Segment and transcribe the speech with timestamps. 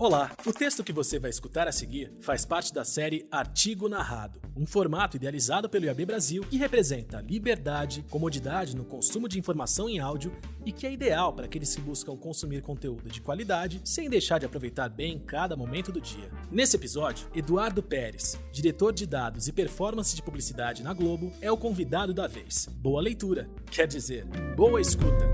[0.00, 4.40] Olá, o texto que você vai escutar a seguir faz parte da série Artigo Narrado,
[4.56, 9.98] um formato idealizado pelo IAB Brasil que representa liberdade, comodidade no consumo de informação em
[9.98, 10.32] áudio
[10.64, 14.46] e que é ideal para aqueles que buscam consumir conteúdo de qualidade sem deixar de
[14.46, 16.30] aproveitar bem cada momento do dia.
[16.48, 21.56] Nesse episódio, Eduardo Pérez, diretor de dados e performance de publicidade na Globo, é o
[21.56, 22.68] convidado da vez.
[22.70, 24.24] Boa leitura, quer dizer,
[24.54, 25.26] boa escuta.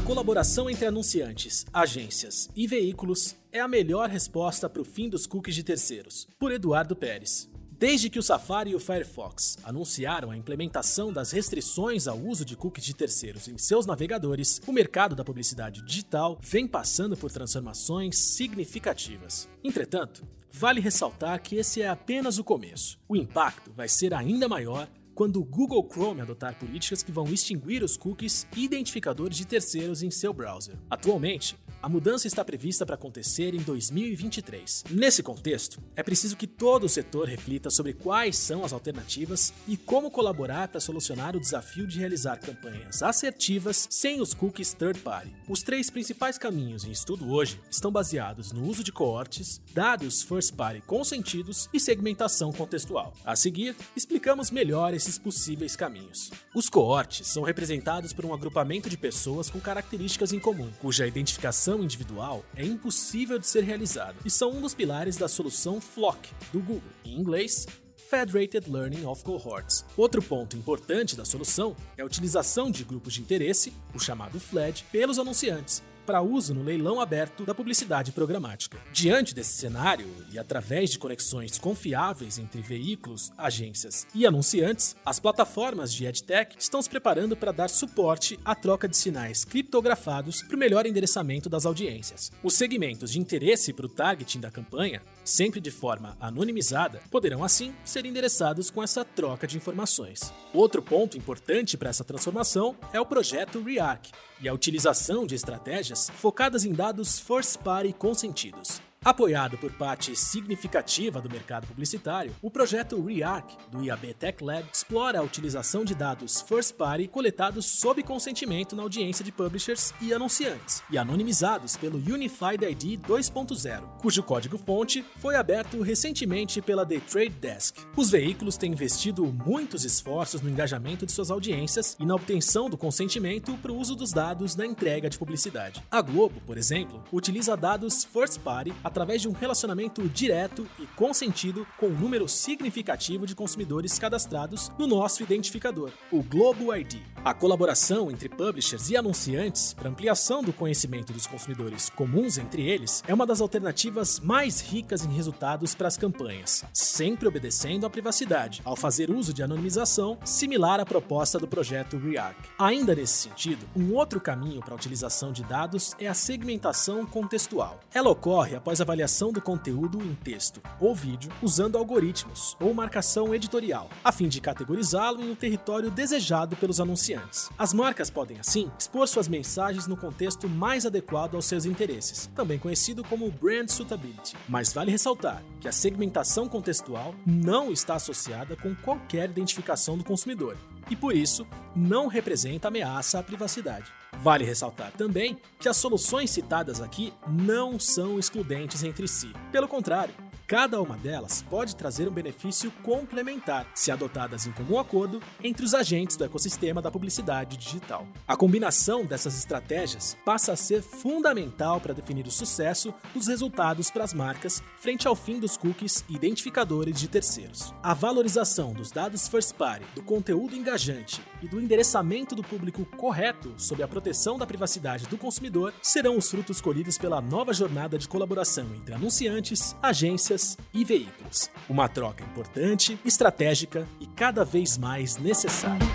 [0.00, 5.26] A colaboração entre anunciantes, agências e veículos é a melhor resposta para o fim dos
[5.26, 7.50] cookies de terceiros, por Eduardo Pérez.
[7.78, 12.56] Desde que o Safari e o Firefox anunciaram a implementação das restrições ao uso de
[12.56, 18.16] cookies de terceiros em seus navegadores, o mercado da publicidade digital vem passando por transformações
[18.16, 19.50] significativas.
[19.62, 22.98] Entretanto, vale ressaltar que esse é apenas o começo.
[23.06, 24.88] O impacto vai ser ainda maior
[25.20, 30.02] quando o Google Chrome adotar políticas que vão extinguir os cookies e identificadores de terceiros
[30.02, 30.76] em seu browser.
[30.88, 34.84] Atualmente, a mudança está prevista para acontecer em 2023.
[34.90, 39.76] Nesse contexto, é preciso que todo o setor reflita sobre quais são as alternativas e
[39.76, 45.32] como colaborar para solucionar o desafio de realizar campanhas assertivas sem os cookies third party.
[45.48, 50.54] Os três principais caminhos em estudo hoje estão baseados no uso de coortes, dados first
[50.54, 53.14] party consentidos e segmentação contextual.
[53.24, 56.30] A seguir, explicamos melhor esses possíveis caminhos.
[56.54, 61.69] Os coortes são representados por um agrupamento de pessoas com características em comum, cuja identificação
[61.78, 66.60] individual é impossível de ser realizada e são um dos pilares da solução FLOC do
[66.60, 67.66] Google, em inglês
[68.10, 69.84] Federated Learning of Cohorts.
[69.96, 74.84] Outro ponto importante da solução é a utilização de grupos de interesse, o chamado FLED,
[74.90, 75.80] pelos anunciantes,
[76.10, 78.78] para uso no leilão aberto da publicidade programática.
[78.92, 85.94] Diante desse cenário e através de conexões confiáveis entre veículos, agências e anunciantes, as plataformas
[85.94, 90.58] de EdTech estão se preparando para dar suporte à troca de sinais criptografados para o
[90.58, 92.32] melhor endereçamento das audiências.
[92.42, 97.74] Os segmentos de interesse para o targeting da campanha sempre de forma anonimizada, poderão assim
[97.84, 100.32] ser endereçados com essa troca de informações.
[100.52, 106.10] Outro ponto importante para essa transformação é o projeto REARC e a utilização de estratégias
[106.16, 108.89] focadas em dados first party consentidos.
[109.02, 115.20] Apoiado por parte significativa do mercado publicitário, o projeto REARC do IAB Tech Lab explora
[115.20, 120.82] a utilização de dados first party coletados sob consentimento na audiência de publishers e anunciantes
[120.90, 127.76] e anonimizados pelo Unified ID 2.0, cujo código-fonte foi aberto recentemente pela The Trade Desk.
[127.96, 132.76] Os veículos têm investido muitos esforços no engajamento de suas audiências e na obtenção do
[132.76, 135.82] consentimento para o uso dos dados na entrega de publicidade.
[135.90, 141.64] A Globo, por exemplo, utiliza dados first party através de um relacionamento direto e consentido
[141.78, 146.96] com um número significativo de consumidores cadastrados no nosso identificador, o Globo ID.
[147.22, 153.04] A colaboração entre publishers e anunciantes para ampliação do conhecimento dos consumidores comuns entre eles
[153.06, 158.62] é uma das alternativas mais ricas em resultados para as campanhas, sempre obedecendo à privacidade,
[158.64, 162.38] ao fazer uso de anonimização similar à proposta do projeto REARC.
[162.58, 167.80] Ainda nesse sentido, um outro caminho para a utilização de dados é a segmentação contextual.
[167.92, 173.90] Ela ocorre após avaliação do conteúdo em texto ou vídeo usando algoritmos ou marcação editorial,
[174.02, 177.09] a fim de categorizá-lo em um território desejado pelos anunciantes.
[177.58, 182.58] As marcas podem, assim, expor suas mensagens no contexto mais adequado aos seus interesses, também
[182.58, 184.36] conhecido como brand suitability.
[184.48, 190.56] Mas vale ressaltar que a segmentação contextual não está associada com qualquer identificação do consumidor
[190.90, 193.90] e, por isso, não representa ameaça à privacidade.
[194.18, 199.32] Vale ressaltar também que as soluções citadas aqui não são excludentes entre si.
[199.52, 200.14] Pelo contrário,
[200.50, 205.74] Cada uma delas pode trazer um benefício complementar, se adotadas em comum acordo entre os
[205.74, 208.04] agentes do ecossistema da publicidade digital.
[208.26, 214.02] A combinação dessas estratégias passa a ser fundamental para definir o sucesso dos resultados para
[214.02, 217.72] as marcas frente ao fim dos cookies e identificadores de terceiros.
[217.80, 223.54] A valorização dos dados first party, do conteúdo engajante e do endereçamento do público correto
[223.56, 228.08] sob a proteção da privacidade do consumidor serão os frutos colhidos pela nova jornada de
[228.08, 230.39] colaboração entre anunciantes, agências
[230.72, 231.50] e veículos.
[231.68, 235.86] Uma troca importante, estratégica e cada vez mais necessária.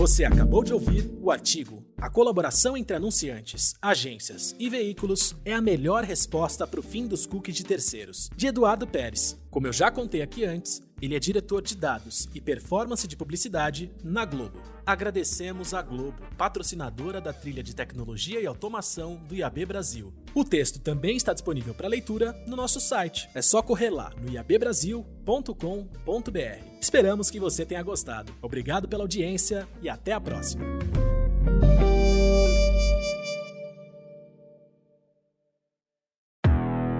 [0.00, 5.60] Você acabou de ouvir o artigo A colaboração entre anunciantes, agências e veículos é a
[5.60, 9.38] melhor resposta para o fim dos cookies de terceiros, de Eduardo Pérez.
[9.50, 13.90] Como eu já contei aqui antes, Ele é diretor de dados e performance de publicidade
[14.02, 14.60] na Globo.
[14.84, 20.12] Agradecemos a Globo, patrocinadora da trilha de tecnologia e automação do IAB Brasil.
[20.34, 23.28] O texto também está disponível para leitura no nosso site.
[23.34, 26.64] É só correr lá no iabbrasil.com.br.
[26.80, 28.32] Esperamos que você tenha gostado.
[28.42, 30.64] Obrigado pela audiência e até a próxima.